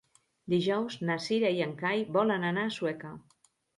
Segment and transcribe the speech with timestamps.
[0.53, 3.13] Dijous na Cira i en Cai volen anar a Sueca.